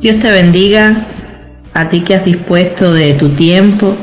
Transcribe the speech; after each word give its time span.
Dios 0.00 0.18
te 0.18 0.30
bendiga 0.30 0.96
a 1.74 1.88
ti 1.90 2.00
que 2.00 2.14
has 2.14 2.24
dispuesto 2.24 2.92
de 2.94 3.12
tu 3.14 3.28
tiempo 3.30 3.94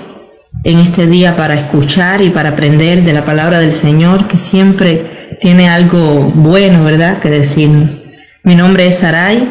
en 0.63 0.77
este 0.77 1.08
día 1.08 1.35
para 1.35 1.55
escuchar 1.55 2.21
y 2.21 2.30
para 2.30 2.49
aprender 2.49 3.04
de 3.04 3.13
la 3.13 3.26
palabra 3.26 3.59
del 3.59 3.73
Señor, 3.73 4.27
que 4.27 4.38
siempre 4.38 5.38
tiene 5.40 5.70
algo 5.70 6.32
bueno, 6.35 6.84
¿verdad?, 6.84 7.18
que 7.18 7.30
decirnos. 7.30 7.99
Mi 8.44 8.54
nombre 8.54 8.88
es 8.88 8.99
Saray, 8.99 9.48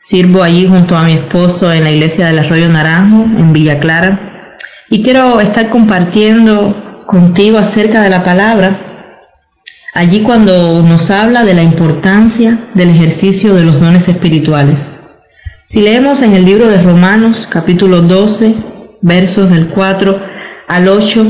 sirvo 0.00 0.42
allí 0.42 0.66
junto 0.66 0.96
a 0.96 1.04
mi 1.04 1.12
esposo 1.12 1.72
en 1.72 1.84
la 1.84 1.92
iglesia 1.92 2.26
del 2.26 2.40
Arroyo 2.40 2.68
Naranjo, 2.68 3.24
en 3.38 3.52
Villa 3.52 3.78
Clara, 3.78 4.18
y 4.90 5.02
quiero 5.02 5.40
estar 5.40 5.68
compartiendo 5.68 6.74
contigo 7.08 7.56
acerca 7.56 8.02
de 8.02 8.10
la 8.10 8.22
palabra, 8.22 8.76
allí 9.94 10.20
cuando 10.20 10.82
nos 10.82 11.10
habla 11.10 11.42
de 11.42 11.54
la 11.54 11.62
importancia 11.62 12.58
del 12.74 12.90
ejercicio 12.90 13.54
de 13.54 13.62
los 13.62 13.80
dones 13.80 14.10
espirituales. 14.10 14.88
Si 15.64 15.80
leemos 15.80 16.20
en 16.20 16.34
el 16.34 16.44
libro 16.44 16.68
de 16.68 16.82
Romanos 16.82 17.48
capítulo 17.50 18.02
12, 18.02 18.54
versos 19.00 19.48
del 19.48 19.68
4 19.68 20.20
al 20.68 20.86
8, 20.86 21.26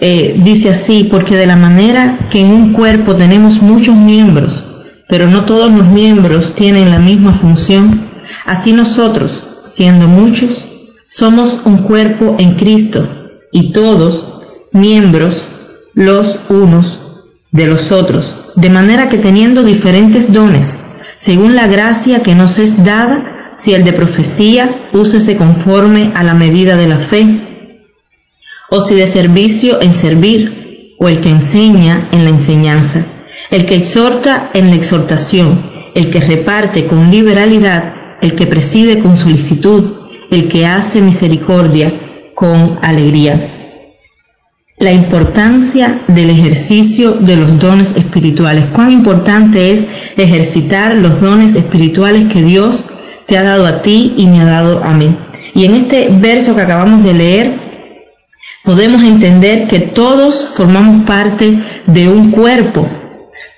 eh, 0.00 0.40
dice 0.42 0.70
así, 0.70 1.06
porque 1.08 1.36
de 1.36 1.46
la 1.46 1.56
manera 1.56 2.18
que 2.28 2.40
en 2.40 2.48
un 2.48 2.72
cuerpo 2.72 3.14
tenemos 3.14 3.62
muchos 3.62 3.94
miembros, 3.94 4.64
pero 5.08 5.28
no 5.28 5.44
todos 5.44 5.70
los 5.70 5.86
miembros 5.86 6.56
tienen 6.56 6.90
la 6.90 6.98
misma 6.98 7.32
función, 7.32 8.08
así 8.44 8.72
nosotros, 8.72 9.60
siendo 9.62 10.08
muchos, 10.08 10.64
somos 11.06 11.60
un 11.64 11.78
cuerpo 11.78 12.34
en 12.40 12.54
Cristo 12.56 13.06
y 13.52 13.70
todos 13.70 14.32
miembros 14.76 15.46
los 15.94 16.38
unos 16.48 17.00
de 17.50 17.66
los 17.66 17.90
otros, 17.90 18.52
de 18.54 18.70
manera 18.70 19.08
que 19.08 19.18
teniendo 19.18 19.64
diferentes 19.64 20.32
dones, 20.32 20.76
según 21.18 21.56
la 21.56 21.66
gracia 21.66 22.22
que 22.22 22.34
nos 22.34 22.58
es 22.58 22.84
dada, 22.84 23.18
si 23.56 23.72
el 23.72 23.84
de 23.84 23.92
profecía, 23.92 24.70
úsese 24.92 25.36
conforme 25.36 26.12
a 26.14 26.22
la 26.22 26.34
medida 26.34 26.76
de 26.76 26.86
la 26.86 26.98
fe. 26.98 27.26
O 28.68 28.82
si 28.82 28.94
de 28.94 29.08
servicio 29.08 29.80
en 29.80 29.94
servir, 29.94 30.94
o 30.98 31.08
el 31.08 31.20
que 31.20 31.30
enseña 31.30 32.08
en 32.12 32.24
la 32.24 32.30
enseñanza, 32.30 33.04
el 33.50 33.64
que 33.66 33.76
exhorta 33.76 34.50
en 34.54 34.70
la 34.70 34.76
exhortación, 34.76 35.58
el 35.94 36.10
que 36.10 36.20
reparte 36.20 36.86
con 36.86 37.10
liberalidad, 37.10 37.94
el 38.20 38.34
que 38.34 38.46
preside 38.46 38.98
con 38.98 39.16
solicitud, 39.16 39.84
el 40.30 40.48
que 40.48 40.66
hace 40.66 41.00
misericordia 41.00 41.92
con 42.34 42.78
alegría. 42.82 43.50
La 44.78 44.92
importancia 44.92 46.00
del 46.06 46.28
ejercicio 46.28 47.12
de 47.12 47.36
los 47.36 47.58
dones 47.58 47.94
espirituales. 47.96 48.66
Cuán 48.74 48.90
importante 48.90 49.72
es 49.72 49.86
ejercitar 50.18 50.96
los 50.96 51.18
dones 51.18 51.54
espirituales 51.54 52.30
que 52.30 52.42
Dios 52.42 52.84
te 53.24 53.38
ha 53.38 53.42
dado 53.42 53.64
a 53.64 53.80
ti 53.80 54.12
y 54.18 54.26
me 54.26 54.42
ha 54.42 54.44
dado 54.44 54.84
a 54.84 54.92
mí. 54.92 55.16
Y 55.54 55.64
en 55.64 55.76
este 55.76 56.08
verso 56.10 56.54
que 56.54 56.60
acabamos 56.60 57.02
de 57.04 57.14
leer, 57.14 57.52
podemos 58.64 59.02
entender 59.02 59.66
que 59.66 59.78
todos 59.78 60.48
formamos 60.52 61.06
parte 61.06 61.54
de 61.86 62.10
un 62.10 62.30
cuerpo, 62.30 62.86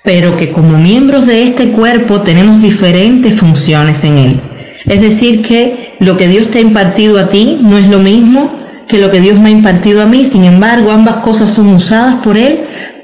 pero 0.05 0.37
que 0.37 0.53
como 0.53 0.77
miembros 0.77 1.27
de 1.27 1.43
este 1.43 1.71
cuerpo 1.71 2.21
tenemos 2.21 2.61
diferentes 2.61 3.33
funciones 3.33 4.05
en 4.05 4.17
él. 4.19 4.39
Es 4.85 5.01
decir, 5.01 5.41
que 5.41 5.95
lo 5.99 6.15
que 6.15 6.29
Dios 6.29 6.49
te 6.49 6.59
ha 6.59 6.61
impartido 6.61 7.19
a 7.19 7.27
ti 7.27 7.59
no 7.61 7.77
es 7.77 7.87
lo 7.87 7.99
mismo 7.99 8.58
que 8.89 8.97
lo 8.97 9.11
que 9.11 9.21
Dios 9.21 9.39
me 9.39 9.49
ha 9.49 9.51
impartido 9.51 10.01
a 10.01 10.07
mí, 10.07 10.25
sin 10.25 10.43
embargo, 10.43 10.91
ambas 10.91 11.17
cosas 11.17 11.53
son 11.53 11.67
usadas 11.67 12.15
por 12.23 12.37
Él 12.37 12.59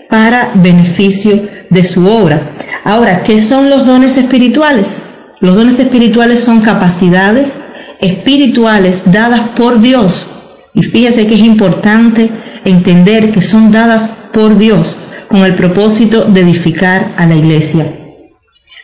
para 0.10 0.50
beneficio 0.56 1.40
de 1.70 1.84
su 1.84 2.08
obra. 2.08 2.42
Ahora, 2.84 3.22
¿qué 3.22 3.40
son 3.40 3.70
los 3.70 3.86
dones 3.86 4.18
espirituales? 4.18 5.04
Los 5.40 5.56
dones 5.56 5.78
espirituales 5.78 6.40
son 6.40 6.62
capacidades 6.62 7.58
espirituales 8.02 9.04
dadas 9.12 9.42
por 9.56 9.80
Dios. 9.80 10.28
Y 10.74 10.82
fíjese 10.82 11.28
que 11.28 11.36
es 11.36 11.42
importante 11.42 12.32
entender 12.66 13.32
que 13.32 13.42
son 13.42 13.72
dadas 13.72 14.10
por 14.34 14.58
Dios 14.58 14.98
con 15.28 15.46
el 15.46 15.54
propósito 15.54 16.26
de 16.26 16.42
edificar 16.42 17.12
a 17.16 17.28
la 17.28 17.36
iglesia. 17.36 17.86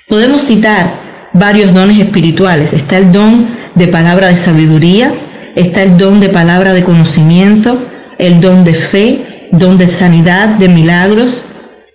Podemos 0.08 0.42
citar 0.42 0.92
varios 1.34 1.74
dones 1.74 1.98
espirituales. 1.98 2.74
Está 2.74 2.98
el 2.98 3.12
don 3.12 3.48
de 3.74 3.88
palabra 3.88 4.28
de 4.28 4.36
sabiduría, 4.36 5.12
está 5.56 5.84
el 5.84 5.98
don 5.98 6.20
de 6.20 6.30
palabra 6.30 6.74
de 6.74 6.84
conocimiento, 6.84 7.78
el 8.18 8.40
don 8.40 8.64
de 8.64 8.74
fe, 8.74 9.48
don 9.52 9.78
de 9.78 9.88
sanidad, 9.88 10.50
de 10.50 10.70
milagros, 10.70 11.44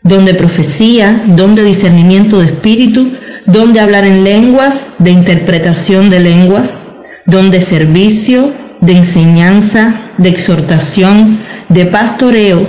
don 0.03 0.25
de 0.25 0.35
profecía, 0.35 1.23
don 1.27 1.55
de 1.55 1.65
discernimiento 1.65 2.39
de 2.39 2.47
espíritu, 2.47 3.13
don 3.47 3.73
de 3.73 3.81
hablar 3.81 4.05
en 4.05 4.25
lenguas, 4.25 4.89
de 4.99 5.11
interpretación 5.11 6.11
de 6.11 6.21
lenguas, 6.21 6.83
don 7.25 7.51
de 7.51 7.61
servicio, 7.61 8.53
de 8.81 8.93
enseñanza, 8.93 9.95
de 10.19 10.29
exhortación, 10.29 11.39
de 11.69 11.87
pastoreo, 11.87 12.67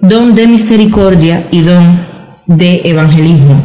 don 0.00 0.34
de 0.34 0.46
misericordia 0.46 1.44
y 1.50 1.60
don 1.62 1.98
de 2.46 2.82
evangelismo. 2.84 3.60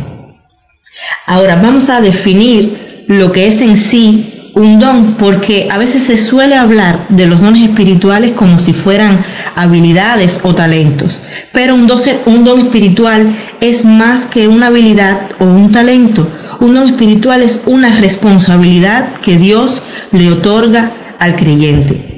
Ahora 1.25 1.55
vamos 1.55 1.89
a 1.89 2.01
definir 2.01 3.05
lo 3.07 3.31
que 3.31 3.47
es 3.47 3.61
en 3.61 3.77
sí 3.77 4.32
un 4.55 4.79
don, 4.79 5.13
porque 5.13 5.67
a 5.71 5.77
veces 5.77 6.03
se 6.03 6.17
suele 6.17 6.55
hablar 6.55 7.07
de 7.09 7.25
los 7.25 7.41
dones 7.41 7.69
espirituales 7.69 8.33
como 8.33 8.59
si 8.59 8.73
fueran 8.73 9.25
habilidades 9.55 10.41
o 10.43 10.53
talentos, 10.53 11.19
pero 11.51 11.75
un 11.75 11.87
don, 11.87 11.99
un 12.25 12.43
don 12.43 12.59
espiritual 12.59 13.35
es 13.61 13.83
más 13.85 14.25
que 14.25 14.47
una 14.47 14.67
habilidad 14.67 15.17
o 15.39 15.45
un 15.45 15.71
talento, 15.71 16.27
un 16.59 16.75
don 16.75 16.87
espiritual 16.87 17.41
es 17.41 17.61
una 17.65 17.99
responsabilidad 17.99 19.15
que 19.21 19.37
Dios 19.37 19.81
le 20.11 20.31
otorga 20.31 20.91
al 21.19 21.35
creyente. 21.35 22.13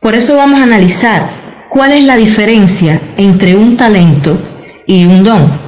Por 0.00 0.14
eso 0.14 0.36
vamos 0.36 0.60
a 0.60 0.64
analizar 0.64 1.28
cuál 1.68 1.92
es 1.92 2.04
la 2.04 2.16
diferencia 2.16 3.00
entre 3.16 3.56
un 3.56 3.76
talento 3.76 4.38
y 4.86 5.04
un 5.04 5.24
don. 5.24 5.65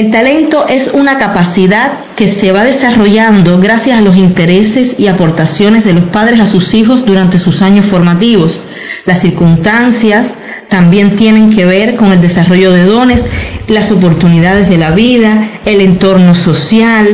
El 0.00 0.10
talento 0.10 0.66
es 0.66 0.92
una 0.94 1.18
capacidad 1.18 1.92
que 2.16 2.26
se 2.26 2.52
va 2.52 2.64
desarrollando 2.64 3.58
gracias 3.58 3.98
a 3.98 4.00
los 4.00 4.16
intereses 4.16 4.94
y 4.98 5.08
aportaciones 5.08 5.84
de 5.84 5.92
los 5.92 6.04
padres 6.04 6.40
a 6.40 6.46
sus 6.46 6.72
hijos 6.72 7.04
durante 7.04 7.38
sus 7.38 7.60
años 7.60 7.84
formativos. 7.84 8.62
Las 9.04 9.20
circunstancias 9.20 10.36
también 10.70 11.16
tienen 11.16 11.50
que 11.50 11.66
ver 11.66 11.96
con 11.96 12.12
el 12.12 12.20
desarrollo 12.22 12.72
de 12.72 12.84
dones 12.84 13.26
las 13.68 13.92
oportunidades 13.92 14.70
de 14.70 14.78
la 14.78 14.90
vida, 14.90 15.50
el 15.66 15.82
entorno 15.82 16.34
social. 16.34 17.06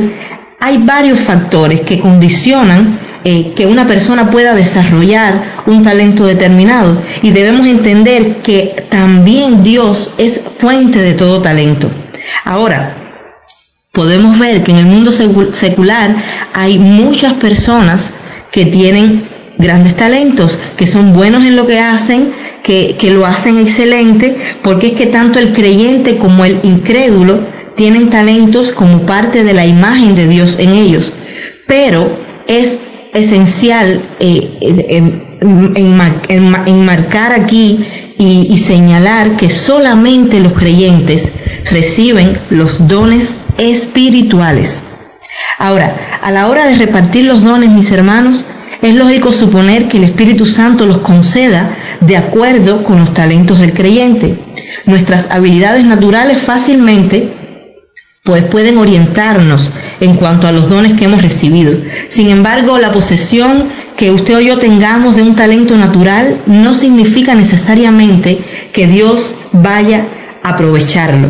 Hay 0.61 0.77
varios 0.77 1.19
factores 1.19 1.81
que 1.81 1.99
condicionan 1.99 2.99
eh, 3.25 3.51
que 3.53 3.65
una 3.65 3.85
persona 3.85 4.31
pueda 4.31 4.55
desarrollar 4.55 5.63
un 5.65 5.83
talento 5.83 6.25
determinado 6.25 6.97
y 7.21 7.31
debemos 7.31 7.67
entender 7.67 8.37
que 8.37 8.85
también 8.87 9.61
Dios 9.61 10.11
es 10.17 10.39
fuente 10.57 11.01
de 11.01 11.15
todo 11.15 11.41
talento. 11.41 11.89
Ahora, 12.47 12.95
podemos 13.91 14.39
ver 14.39 14.63
que 14.63 14.71
en 14.71 14.77
el 14.77 14.85
mundo 14.85 15.11
secular 15.11 16.15
hay 16.53 16.79
muchas 16.79 17.33
personas 17.33 18.09
que 18.51 18.65
tienen 18.65 19.21
grandes 19.57 19.97
talentos, 19.97 20.57
que 20.77 20.87
son 20.87 21.13
buenos 21.13 21.43
en 21.43 21.57
lo 21.57 21.67
que 21.67 21.81
hacen, 21.81 22.31
que, 22.63 22.95
lo 23.11 23.25
hacen 23.25 23.59
excelente, 23.59 24.37
porque 24.61 24.87
es 24.87 24.93
que 24.93 25.07
tanto 25.07 25.39
el 25.39 25.51
creyente 25.51 26.15
como 26.15 26.45
el 26.45 26.57
incrédulo 26.63 27.37
tienen 27.75 28.09
talentos 28.09 28.71
como 28.71 29.01
parte 29.01 29.43
de 29.43 29.53
la 29.53 29.65
imagen 29.65 30.15
de 30.15 30.29
Dios 30.29 30.55
en 30.57 30.71
ellos. 30.71 31.11
Pero 31.67 32.09
es 32.47 32.77
esencial 33.17 34.01
eh, 34.19 35.11
enmarcar 36.65 37.33
aquí 37.33 37.85
y, 38.17 38.47
y 38.49 38.57
señalar 38.57 39.37
que 39.37 39.49
solamente 39.49 40.39
los 40.39 40.53
creyentes 40.53 41.31
reciben 41.69 42.37
los 42.49 42.87
dones 42.87 43.37
espirituales. 43.57 44.81
Ahora, 45.59 46.19
a 46.21 46.31
la 46.31 46.47
hora 46.47 46.67
de 46.67 46.77
repartir 46.77 47.25
los 47.25 47.43
dones, 47.43 47.69
mis 47.69 47.91
hermanos, 47.91 48.45
es 48.81 48.93
lógico 48.93 49.31
suponer 49.31 49.87
que 49.87 49.97
el 49.97 50.03
Espíritu 50.03 50.45
Santo 50.45 50.85
los 50.85 50.99
conceda 50.99 51.75
de 52.01 52.15
acuerdo 52.15 52.83
con 52.83 52.99
los 52.99 53.13
talentos 53.13 53.59
del 53.59 53.73
creyente. 53.73 54.37
Nuestras 54.85 55.31
habilidades 55.31 55.83
naturales 55.83 56.41
fácilmente 56.41 57.27
pues 58.27 58.43
pueden 58.43 58.77
orientarnos 58.77 59.71
en 60.01 60.13
cuanto 60.15 60.49
a 60.49 60.51
los 60.51 60.67
dones 60.67 60.95
que 60.95 61.05
hemos 61.05 61.21
recibido. 61.21 61.73
Sin 62.09 62.27
embargo, 62.27 62.77
la 62.77 62.91
posesión 62.91 63.63
que 63.95 64.11
usted 64.11 64.35
o 64.35 64.41
yo 64.41 64.57
tengamos 64.57 65.15
de 65.15 65.23
un 65.23 65.33
talento 65.33 65.77
natural 65.77 66.37
no 66.45 66.75
significa 66.75 67.35
necesariamente 67.35 68.37
que 68.73 68.85
Dios 68.85 69.33
vaya 69.53 70.03
a 70.43 70.49
aprovecharlo. 70.49 71.29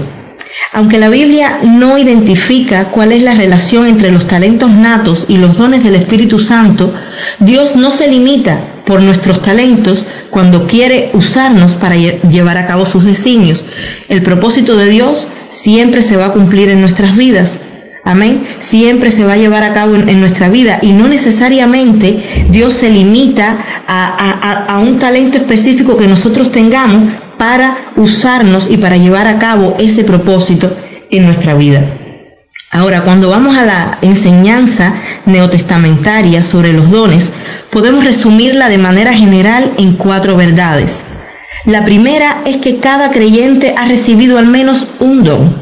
Aunque 0.74 0.98
la 0.98 1.10
Biblia 1.10 1.60
no 1.62 2.00
identifica 2.00 2.86
cuál 2.86 3.12
es 3.12 3.22
la 3.22 3.36
relación 3.36 3.86
entre 3.86 4.12
los 4.12 4.26
talentos 4.26 4.72
natos 4.72 5.26
y 5.28 5.38
los 5.38 5.56
dones 5.56 5.84
del 5.84 5.94
Espíritu 5.94 6.40
Santo, 6.40 6.92
Dios 7.38 7.76
no 7.76 7.92
se 7.92 8.08
limita 8.08 8.60
por 8.88 9.04
nuestros 9.04 9.44
talentos 9.44 10.08
cuando 10.32 10.66
quiere 10.66 11.12
usarnos 11.14 11.76
para 11.76 11.96
llevar 11.96 12.58
a 12.58 12.66
cabo 12.66 12.88
sus 12.88 13.06
designios. 13.06 13.66
El 14.10 14.24
propósito 14.24 14.76
de 14.78 14.90
Dios 14.90 15.28
siempre 15.52 16.04
se 16.04 16.18
va 16.18 16.28
a 16.28 16.32
cumplir 16.34 16.70
en 16.70 16.82
nuestras 16.82 17.16
vidas. 17.16 17.60
Amén. 18.04 18.46
Siempre 18.60 19.12
se 19.12 19.26
va 19.26 19.34
a 19.34 19.38
llevar 19.38 19.64
a 19.64 19.74
cabo 19.74 19.96
en, 19.96 20.20
nuestra 20.22 20.50
vida 20.50 20.80
y 20.82 20.94
no 20.94 21.08
necesariamente 21.08 22.48
Dios 22.50 22.74
se 22.74 22.90
limita 22.90 23.58
a 23.86 24.80
un 24.82 24.98
talento 24.98 25.38
específico 25.38 25.98
que 25.98 26.08
nosotros 26.08 26.52
tengamos 26.52 27.12
para 27.38 27.78
usarnos 27.96 28.70
y 28.70 28.78
para 28.78 28.98
llevar 28.98 29.28
a 29.28 29.40
cabo 29.40 29.76
ese 29.80 30.04
propósito 30.04 30.76
en 31.10 31.26
nuestra 31.26 31.54
vida. 31.54 31.82
Ahora, 32.72 33.04
cuando 33.04 33.30
vamos 33.30 33.56
a 33.56 33.66
la 33.66 33.98
enseñanza 34.02 34.94
neotestamentaria 35.26 36.44
sobre 36.44 36.74
los 36.74 36.92
dones, 36.92 37.30
podemos 37.72 38.04
resumirla 38.04 38.68
de 38.70 38.78
manera 38.78 39.14
general 39.14 39.72
en 39.78 39.94
cuatro 39.94 40.36
verdades. 40.36 41.04
La 41.68 41.84
primera 41.84 42.44
es 42.46 42.58
que 42.58 42.78
cada 42.78 43.12
creyente 43.12 43.76
ha 43.78 43.90
recibido 43.90 44.38
al 44.38 44.46
menos 44.48 44.88
un 45.02 45.26
don. 45.26 45.54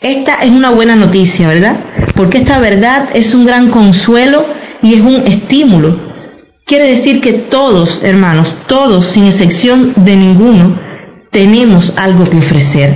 Esta 0.00 0.44
es 0.44 0.52
una 0.52 0.70
buena 0.70 0.94
noticia, 0.94 1.48
¿verdad? 1.48 1.74
Porque 2.14 2.38
esta 2.38 2.60
verdad 2.60 3.08
es 3.14 3.34
un 3.34 3.46
gran 3.46 3.68
consuelo 3.68 4.46
y 4.80 4.94
es 4.94 5.00
un 5.00 5.26
estímulo. 5.26 5.98
Quiere 6.64 6.86
decir 6.86 7.20
que 7.20 7.32
todos, 7.32 8.02
hermanos, 8.04 8.54
todos, 8.68 9.04
sin 9.06 9.24
excepción 9.24 9.92
de 9.96 10.14
ninguno, 10.14 10.78
tenemos 11.32 11.94
algo 11.96 12.22
que 12.22 12.36
ofrecer. 12.36 12.94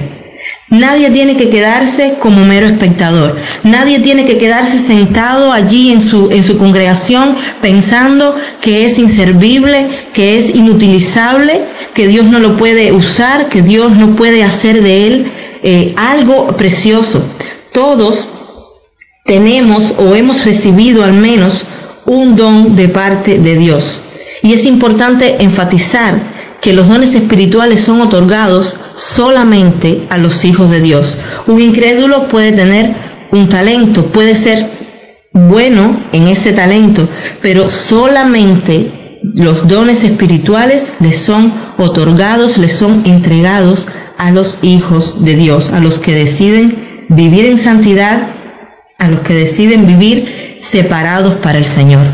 Nadie 0.70 1.10
tiene 1.10 1.36
que 1.36 1.50
quedarse 1.50 2.14
como 2.20 2.44
mero 2.44 2.66
espectador. 2.66 3.36
Nadie 3.64 3.98
tiene 3.98 4.26
que 4.26 4.38
quedarse 4.38 4.78
sentado 4.78 5.52
allí 5.52 5.92
en 5.92 6.00
su, 6.00 6.30
en 6.30 6.44
su 6.44 6.56
congregación 6.56 7.34
pensando 7.60 8.36
que 8.60 8.86
es 8.86 8.98
inservible, 8.98 9.88
que 10.12 10.38
es 10.38 10.54
inutilizable, 10.54 11.60
que 11.94 12.08
Dios 12.08 12.26
no 12.26 12.40
lo 12.40 12.56
puede 12.56 12.92
usar, 12.92 13.48
que 13.48 13.62
Dios 13.62 13.92
no 13.92 14.16
puede 14.16 14.42
hacer 14.42 14.82
de 14.82 15.06
él 15.06 15.26
eh, 15.62 15.94
algo 15.96 16.48
precioso. 16.56 17.24
Todos 17.72 18.28
tenemos 19.24 19.94
o 19.98 20.14
hemos 20.14 20.44
recibido 20.44 21.04
al 21.04 21.14
menos 21.14 21.64
un 22.04 22.36
don 22.36 22.76
de 22.76 22.88
parte 22.88 23.38
de 23.38 23.56
Dios. 23.56 24.00
Y 24.42 24.52
es 24.52 24.66
importante 24.66 25.42
enfatizar 25.42 26.14
que 26.60 26.72
los 26.72 26.88
dones 26.88 27.14
espirituales 27.14 27.80
son 27.80 28.00
otorgados 28.00 28.76
solamente 28.94 30.02
a 30.10 30.18
los 30.18 30.44
hijos 30.44 30.70
de 30.70 30.80
Dios. 30.80 31.16
Un 31.46 31.60
incrédulo 31.60 32.28
puede 32.28 32.52
tener 32.52 32.90
un 33.30 33.48
talento, 33.48 34.06
puede 34.06 34.34
ser 34.34 34.66
bueno 35.32 35.96
en 36.12 36.26
ese 36.26 36.52
talento, 36.52 37.08
pero 37.40 37.68
solamente 37.68 38.90
los 39.34 39.66
dones 39.66 40.04
espirituales 40.04 40.94
les 41.00 41.16
son 41.16 41.52
otorgados, 41.76 42.56
les 42.56 42.72
son 42.72 43.02
entregados 43.04 43.88
a 44.16 44.30
los 44.30 44.58
hijos 44.62 45.24
de 45.24 45.34
Dios, 45.34 45.70
a 45.70 45.80
los 45.80 45.98
que 45.98 46.14
deciden 46.14 46.72
vivir 47.08 47.46
en 47.46 47.58
santidad, 47.58 48.28
a 48.96 49.08
los 49.08 49.20
que 49.22 49.34
deciden 49.34 49.88
vivir 49.88 50.60
separados 50.62 51.34
para 51.34 51.58
el 51.58 51.66
Señor. 51.66 52.06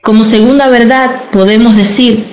Como 0.00 0.24
segunda 0.24 0.68
verdad 0.68 1.10
podemos 1.30 1.76
decir 1.76 2.24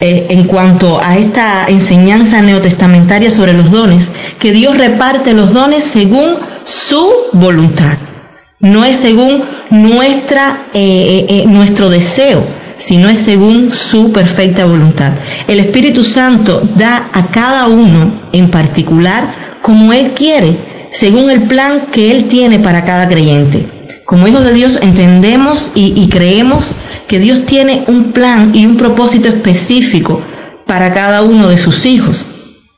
eh, 0.00 0.26
en 0.30 0.44
cuanto 0.44 1.00
a 1.00 1.16
esta 1.16 1.66
enseñanza 1.68 2.42
neotestamentaria 2.42 3.30
sobre 3.30 3.52
los 3.52 3.70
dones, 3.70 4.10
que 4.40 4.50
Dios 4.50 4.76
reparte 4.76 5.32
los 5.32 5.54
dones 5.54 5.84
según 5.84 6.34
su 6.64 7.08
voluntad. 7.32 7.96
No 8.58 8.84
es 8.84 8.96
según 8.96 9.44
nuestra, 9.70 10.64
eh, 10.74 11.26
eh, 11.28 11.44
nuestro 11.46 11.88
deseo, 11.88 12.42
sino 12.78 13.08
es 13.08 13.18
según 13.18 13.72
su 13.72 14.12
perfecta 14.12 14.64
voluntad. 14.64 15.12
El 15.48 15.60
Espíritu 15.60 16.04
Santo 16.04 16.62
da 16.76 17.08
a 17.12 17.28
cada 17.28 17.66
uno 17.66 18.10
en 18.32 18.50
particular 18.50 19.24
como 19.62 19.92
Él 19.92 20.12
quiere, 20.14 20.54
según 20.90 21.30
el 21.30 21.42
plan 21.42 21.82
que 21.92 22.10
Él 22.10 22.24
tiene 22.24 22.58
para 22.58 22.84
cada 22.84 23.08
creyente. 23.08 23.66
Como 24.04 24.28
hijos 24.28 24.44
de 24.44 24.54
Dios 24.54 24.78
entendemos 24.82 25.70
y 25.74 26.08
creemos 26.08 26.74
que 27.08 27.18
Dios 27.18 27.46
tiene 27.46 27.84
un 27.86 28.12
plan 28.12 28.52
y 28.54 28.66
un 28.66 28.76
propósito 28.76 29.28
específico 29.28 30.20
para 30.66 30.92
cada 30.92 31.22
uno 31.22 31.48
de 31.48 31.58
sus 31.58 31.86
hijos, 31.86 32.26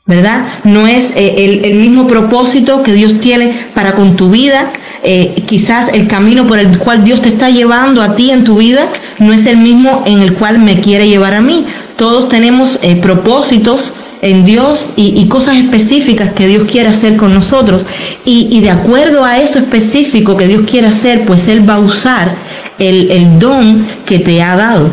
¿verdad? 0.05 0.45
No 0.63 0.87
es 0.87 1.11
eh, 1.15 1.61
el, 1.63 1.75
mismo 1.75 2.07
propósito 2.07 2.83
que 2.83 2.93
Dios 2.93 3.19
tiene 3.19 3.53
para 3.73 3.95
con 3.95 4.15
tu 4.15 4.29
vida, 4.29 4.71
eh, 5.03 5.43
quizás 5.47 5.89
el 5.93 6.07
camino 6.07 6.47
por 6.47 6.59
el 6.59 6.77
cual 6.77 7.03
Dios 7.03 7.21
te 7.21 7.29
está 7.29 7.49
llevando 7.49 8.01
a 8.01 8.15
ti 8.15 8.31
en 8.31 8.43
tu 8.43 8.57
vida 8.57 8.85
no 9.19 9.33
es 9.33 9.45
el 9.45 9.57
mismo 9.57 10.03
en 10.05 10.21
el 10.21 10.33
cual 10.33 10.59
me 10.59 10.79
quiere 10.81 11.07
llevar 11.07 11.33
a 11.33 11.41
mí. 11.41 11.65
Todos 11.97 12.29
tenemos 12.29 12.79
eh, 12.81 12.95
propósitos 12.95 13.93
en 14.21 14.45
Dios 14.45 14.85
y, 14.95 15.25
cosas 15.27 15.57
específicas 15.57 16.33
que 16.33 16.47
Dios 16.47 16.67
quiere 16.69 16.89
hacer 16.89 17.15
con 17.15 17.33
nosotros. 17.33 17.85
Y, 18.25 18.47
y 18.51 18.61
de 18.61 18.69
acuerdo 18.69 19.23
a 19.23 19.39
eso 19.39 19.59
específico 19.59 20.35
que 20.35 20.47
Dios 20.47 20.63
quiere 20.69 20.87
hacer, 20.87 21.25
pues 21.25 21.47
Él 21.47 21.69
va 21.69 21.75
a 21.75 21.79
usar 21.79 22.35
el, 22.79 23.39
don 23.39 23.85
que 24.05 24.19
te 24.19 24.41
ha 24.41 24.55
dado. 24.55 24.89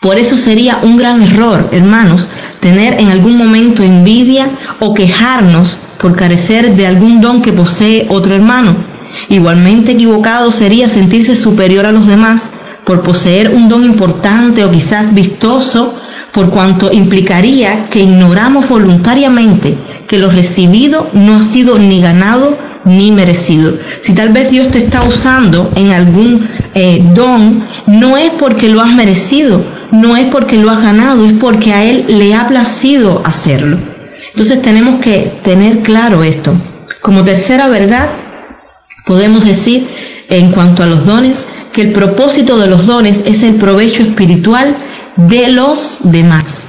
Por 0.00 0.18
eso 0.18 0.36
sería 0.36 0.78
un 0.82 0.96
gran 0.96 1.22
error, 1.22 1.68
hermanos, 1.72 2.28
tener 2.60 3.00
en 3.00 3.08
algún 3.08 3.36
momento 3.36 3.82
envidia 3.82 4.48
o 4.78 4.94
quejarnos 4.94 5.78
por 5.98 6.14
carecer 6.14 6.76
de 6.76 6.86
algún 6.86 7.20
don 7.20 7.42
que 7.42 7.52
posee 7.52 8.06
otro 8.08 8.34
hermano. 8.34 8.76
Igualmente 9.28 9.92
equivocado 9.92 10.52
sería 10.52 10.88
sentirse 10.88 11.34
superior 11.34 11.86
a 11.86 11.92
los 11.92 12.06
demás 12.06 12.50
por 12.88 13.02
poseer 13.02 13.50
un 13.50 13.68
don 13.68 13.84
importante 13.84 14.64
o 14.64 14.70
quizás 14.72 15.12
vistoso, 15.12 15.94
por 16.32 16.48
cuanto 16.48 16.90
implicaría 16.90 17.90
que 17.90 18.00
ignoramos 18.00 18.66
voluntariamente 18.66 19.76
que 20.06 20.16
lo 20.16 20.30
recibido 20.30 21.06
no 21.12 21.36
ha 21.36 21.42
sido 21.42 21.78
ni 21.78 22.00
ganado 22.00 22.56
ni 22.86 23.12
merecido. 23.12 23.74
Si 24.00 24.14
tal 24.14 24.30
vez 24.30 24.50
Dios 24.50 24.70
te 24.70 24.78
está 24.78 25.02
usando 25.02 25.70
en 25.76 25.90
algún 25.90 26.48
eh, 26.74 27.04
don, 27.14 27.62
no 27.86 28.16
es 28.16 28.30
porque 28.38 28.70
lo 28.70 28.80
has 28.80 28.94
merecido, 28.94 29.60
no 29.90 30.16
es 30.16 30.24
porque 30.28 30.56
lo 30.56 30.70
has 30.70 30.82
ganado, 30.82 31.26
es 31.26 31.34
porque 31.34 31.74
a 31.74 31.84
Él 31.84 32.06
le 32.08 32.34
ha 32.34 32.46
placido 32.46 33.20
hacerlo. 33.22 33.76
Entonces 34.30 34.62
tenemos 34.62 35.00
que 35.00 35.30
tener 35.44 35.80
claro 35.80 36.24
esto. 36.24 36.54
Como 37.02 37.22
tercera 37.22 37.68
verdad, 37.68 38.08
podemos 39.04 39.44
decir 39.44 39.86
en 40.28 40.50
cuanto 40.50 40.82
a 40.82 40.86
los 40.86 41.06
dones, 41.06 41.44
que 41.72 41.82
el 41.82 41.92
propósito 41.92 42.58
de 42.58 42.66
los 42.66 42.86
dones 42.86 43.22
es 43.26 43.42
el 43.42 43.54
provecho 43.54 44.02
espiritual 44.02 44.74
de 45.16 45.48
los 45.48 45.98
demás. 46.02 46.68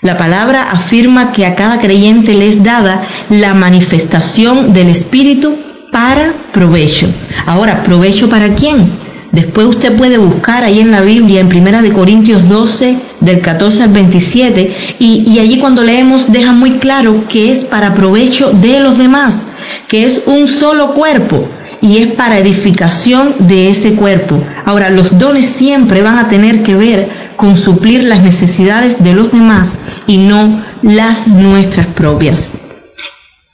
La 0.00 0.18
palabra 0.18 0.70
afirma 0.70 1.30
que 1.32 1.46
a 1.46 1.54
cada 1.54 1.78
creyente 1.78 2.34
le 2.34 2.48
es 2.48 2.64
dada 2.64 3.02
la 3.30 3.54
manifestación 3.54 4.72
del 4.72 4.88
Espíritu 4.88 5.56
para 5.92 6.32
provecho. 6.52 7.06
Ahora, 7.46 7.84
¿provecho 7.84 8.28
para 8.28 8.54
quién? 8.54 8.90
Después 9.30 9.66
usted 9.66 9.96
puede 9.96 10.18
buscar 10.18 10.64
ahí 10.64 10.80
en 10.80 10.90
la 10.90 11.00
Biblia, 11.00 11.40
en 11.40 11.48
Primera 11.48 11.80
de 11.82 11.92
Corintios 11.92 12.48
12, 12.48 12.98
del 13.20 13.40
14 13.40 13.84
al 13.84 13.90
27, 13.90 14.76
y, 14.98 15.24
y 15.26 15.38
allí 15.38 15.58
cuando 15.58 15.82
leemos 15.82 16.32
deja 16.32 16.52
muy 16.52 16.72
claro 16.72 17.24
que 17.28 17.52
es 17.52 17.64
para 17.64 17.94
provecho 17.94 18.50
de 18.52 18.80
los 18.80 18.98
demás, 18.98 19.44
que 19.88 20.06
es 20.06 20.22
un 20.26 20.48
solo 20.48 20.94
cuerpo 20.94 21.48
y 21.80 21.98
es 21.98 22.12
para 22.12 22.38
edificación 22.38 23.34
de 23.40 23.70
ese 23.70 23.94
cuerpo. 23.94 24.42
Ahora, 24.64 24.90
los 24.90 25.18
dones 25.18 25.46
siempre 25.46 26.02
van 26.02 26.18
a 26.18 26.28
tener 26.28 26.62
que 26.62 26.76
ver 26.76 27.08
con 27.36 27.56
suplir 27.56 28.04
las 28.04 28.22
necesidades 28.22 29.02
de 29.02 29.14
los 29.14 29.32
demás 29.32 29.74
y 30.06 30.18
no 30.18 30.62
las 30.82 31.26
nuestras 31.26 31.86
propias. 31.88 32.50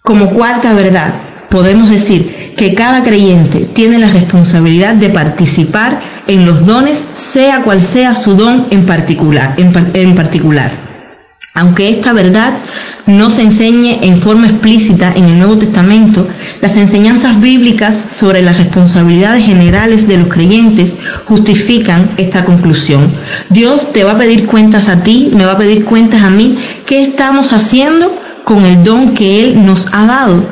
Como 0.03 0.31
cuarta 0.31 0.75
verdad, 0.75 1.13
podemos 1.49 1.91
decir 1.91 2.55
que 2.57 2.75
cada 2.75 3.03
creyente 3.03 3.61
tiene 3.61 3.99
la 3.99 4.11
responsabilidad 4.11 4.95
de 4.95 5.09
participar 5.09 6.01
en 6.27 6.45
los 6.45 6.65
dones, 6.65 7.05
sea 7.15 7.63
cual 7.63 7.81
sea 7.83 8.15
su 8.15 8.35
don 8.35 8.67
en 8.71 8.85
particular. 8.85 9.55
En, 9.57 10.15
particular. 10.15 10.71
Aunque 11.55 11.89
esta 11.89 12.13
verdad 12.13 12.53
no 13.09 13.31
se 13.31 13.43
enseñe 13.43 14.01
en 14.03 14.19
forma 14.19 14.49
explícita 14.49 15.13
en 15.17 15.25
el 15.25 15.39
Nuevo 15.39 15.57
Testamento, 15.57 16.29
las 16.61 16.77
enseñanzas 16.77 17.41
bíblicas 17.41 18.05
sobre 18.11 18.43
las 18.43 18.59
responsabilidades 18.59 19.47
generales 19.47 20.07
de 20.07 20.19
los 20.19 20.29
creyentes 20.29 20.95
justifican 21.25 22.11
esta 22.19 22.45
conclusión. 22.45 23.11
Dios 23.49 23.95
te 23.95 24.05
va 24.05 24.13
a 24.13 24.19
pedir 24.19 24.47
cuentas 24.47 24.89
a 24.89 25.03
ti, 25.03 25.31
me 25.35 25.47
va 25.47 25.53
a 25.53 25.59
pedir 25.59 25.87
cuentas 25.87 26.23
a 26.23 26.29
mí, 26.29 26.59
¿qué 26.85 27.03
estamos 27.03 27.55
haciendo 27.55 28.15
con 28.45 28.67
el 28.67 28.85
don 28.85 29.15
que 29.15 29.43
Él 29.43 29.65
nos 29.65 29.89
ha 29.93 30.05
dado? 30.05 30.43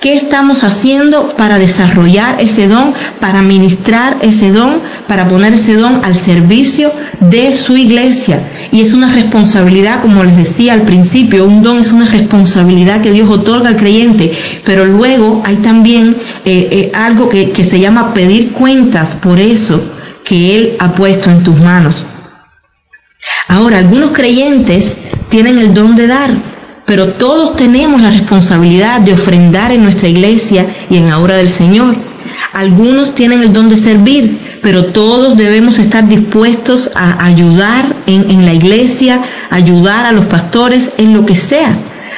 ¿Qué 0.00 0.14
estamos 0.14 0.62
haciendo 0.62 1.30
para 1.30 1.58
desarrollar 1.58 2.36
ese 2.38 2.68
don, 2.68 2.94
para 3.20 3.42
ministrar 3.42 4.18
ese 4.20 4.52
don, 4.52 4.74
para 5.08 5.26
poner 5.26 5.54
ese 5.54 5.74
don 5.74 6.04
al 6.04 6.14
servicio 6.14 6.92
de 7.20 7.52
su 7.52 7.76
iglesia. 7.76 8.40
Y 8.72 8.80
es 8.80 8.92
una 8.92 9.12
responsabilidad, 9.12 10.02
como 10.02 10.24
les 10.24 10.36
decía 10.36 10.72
al 10.72 10.82
principio, 10.82 11.46
un 11.46 11.62
don 11.62 11.78
es 11.78 11.92
una 11.92 12.08
responsabilidad 12.08 13.00
que 13.00 13.12
Dios 13.12 13.28
otorga 13.28 13.68
al 13.68 13.76
creyente, 13.76 14.32
pero 14.64 14.84
luego 14.84 15.42
hay 15.44 15.56
también 15.56 16.16
eh, 16.44 16.68
eh, 16.70 16.92
algo 16.94 17.28
que, 17.28 17.50
que 17.50 17.64
se 17.64 17.80
llama 17.80 18.14
pedir 18.14 18.52
cuentas 18.52 19.14
por 19.14 19.38
eso 19.38 19.82
que 20.24 20.56
Él 20.56 20.76
ha 20.78 20.94
puesto 20.94 21.30
en 21.30 21.42
tus 21.42 21.58
manos. 21.58 22.04
Ahora, 23.48 23.78
algunos 23.78 24.12
creyentes 24.12 24.96
tienen 25.28 25.58
el 25.58 25.74
don 25.74 25.96
de 25.96 26.06
dar, 26.06 26.30
pero 26.86 27.08
todos 27.08 27.56
tenemos 27.56 28.00
la 28.00 28.10
responsabilidad 28.10 29.00
de 29.00 29.12
ofrendar 29.12 29.72
en 29.72 29.82
nuestra 29.82 30.08
iglesia 30.08 30.66
y 30.90 30.96
en 30.96 31.08
la 31.08 31.18
obra 31.18 31.36
del 31.36 31.48
Señor. 31.48 31.94
Algunos 32.52 33.14
tienen 33.14 33.42
el 33.42 33.52
don 33.52 33.68
de 33.68 33.76
servir, 33.76 34.38
pero 34.64 34.86
todos 34.86 35.36
debemos 35.36 35.78
estar 35.78 36.08
dispuestos 36.08 36.90
a 36.94 37.26
ayudar 37.26 37.84
en, 38.06 38.46
la 38.46 38.54
iglesia, 38.54 39.20
ayudar 39.50 40.06
a 40.06 40.12
los 40.12 40.24
pastores 40.24 40.92
en 40.96 41.12
lo 41.12 41.26
que 41.26 41.36
sea. 41.36 41.70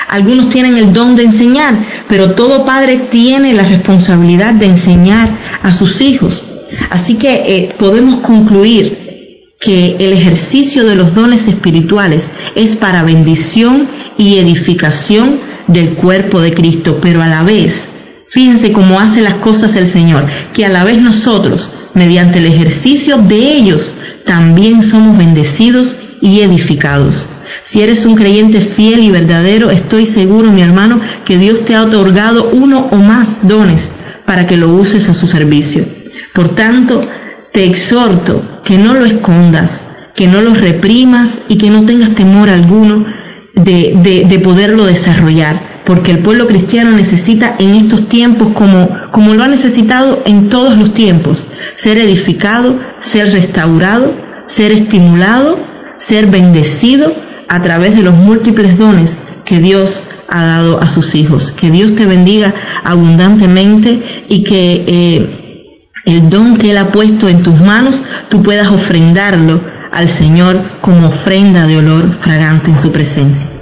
Algunos 0.09 0.49
tienen 0.49 0.77
el 0.77 0.93
don 0.93 1.17
de 1.17 1.25
enseñar, 1.25 1.75
pero 2.09 2.35
todo 2.35 2.65
padre 2.65 2.99
tiene 3.11 3.53
la 3.53 3.65
responsabilidad 3.65 4.55
de 4.55 4.67
enseñar 4.67 5.29
a 5.65 5.75
sus 5.75 6.01
hijos. 6.01 6.45
Así 6.91 7.15
que 7.15 7.35
eh, 7.35 7.69
podemos 7.77 8.21
concluir 8.21 9.51
que 9.61 9.97
el 9.99 10.13
ejercicio 10.13 10.85
de 10.85 10.95
los 10.95 11.17
dones 11.17 11.49
espirituales 11.49 12.31
es 12.55 12.77
para 12.77 13.03
bendición 13.03 13.89
y 14.19 14.39
edificación 14.39 15.41
del 15.67 15.89
cuerpo 15.95 16.41
de 16.41 16.55
Cristo, 16.55 17.01
pero 17.03 17.23
a 17.23 17.27
la 17.27 17.43
vez, 17.43 17.89
fíjense 18.29 18.71
cómo 18.71 19.01
hace 19.01 19.21
las 19.23 19.35
cosas 19.35 19.75
el 19.75 19.89
Señor, 19.89 20.25
que 20.57 20.65
a 20.65 20.71
la 20.71 20.85
vez 20.85 21.03
nosotros, 21.03 21.69
mediante 21.93 22.39
el 22.39 22.47
ejercicio 22.47 23.19
de 23.19 23.59
ellos, 23.59 23.93
también 24.25 24.83
somos 24.83 25.19
bendecidos 25.19 25.97
y 26.23 26.41
edificados. 26.41 27.27
Si 27.63 27.83
eres 27.83 28.07
un 28.07 28.15
creyente 28.15 28.63
fiel 28.63 29.01
y 29.01 29.11
verdadero, 29.11 29.71
estoy 29.71 30.07
seguro, 30.07 30.51
mi 30.51 30.63
hermano, 30.63 30.99
que 31.27 31.37
Dios 31.37 31.67
te 31.67 31.75
ha 31.75 31.83
otorgado 31.83 32.49
uno 32.55 32.89
o 32.91 32.97
más 32.97 33.47
dones 33.47 33.91
para 34.25 34.47
que 34.47 34.57
lo 34.57 34.71
uses 34.71 35.11
a 35.11 35.15
su 35.15 35.29
servicio. 35.29 35.85
Por 36.33 36.55
tanto, 36.55 37.07
te 37.53 37.67
exhorto 37.67 38.43
que 38.65 38.79
no 38.79 38.95
lo 38.95 39.05
escondas, 39.05 39.83
que 40.15 40.27
no 40.27 40.41
lo 40.41 40.55
reprimas 40.55 41.41
y 41.51 41.59
que 41.59 41.69
no 41.69 41.85
tengas 41.85 42.15
temor 42.15 42.49
alguno 42.49 43.05
de, 43.53 44.41
poderlo 44.43 44.87
desarrollar, 44.87 45.61
porque 45.87 46.11
el 46.11 46.19
pueblo 46.19 46.49
cristiano 46.49 46.91
necesita 46.91 47.55
en 47.61 47.71
estos 47.71 48.09
tiempos, 48.09 48.49
como, 48.53 48.89
como 49.13 49.35
lo 49.35 49.45
ha 49.45 49.49
necesitado 49.49 50.21
en 50.27 50.49
todos 50.49 50.77
los 50.77 50.93
tiempos, 50.93 51.47
ser 51.77 51.97
edificado, 51.97 52.75
ser 52.99 53.33
restaurado, 53.33 54.13
ser 54.49 54.73
estimulado, 54.73 55.57
ser 55.99 56.27
bendecido 56.27 57.15
a 57.49 57.63
través 57.63 57.97
de 57.97 58.03
los 58.03 58.15
múltiples 58.15 58.77
dones 58.77 59.19
que 59.45 59.61
Dios 59.61 60.03
ha 60.29 60.45
dado 60.45 60.81
a 60.81 60.89
sus 60.89 61.15
hijos. 61.15 61.53
Que 61.53 61.71
Dios 61.71 61.95
te 61.95 62.05
bendiga 62.05 62.53
abundantemente 62.83 64.03
y 64.29 64.43
que 64.43 64.85
eh, 64.89 65.81
el 66.05 66.29
don 66.29 66.57
que 66.57 66.73
Él 66.73 66.79
ha 66.79 66.89
puesto 66.89 67.29
en 67.29 67.45
tus 67.45 67.61
manos, 67.61 68.03
tú 68.29 68.43
puedas 68.43 68.73
ofrendarlo 68.73 69.61
al 69.93 70.09
Señor 70.09 70.61
como 70.81 71.09
ofrenda 71.09 71.65
de 71.69 71.77
olor 71.77 72.13
fragante 72.13 72.73
en 72.73 72.77
su 72.77 72.91
presencia. 72.91 73.56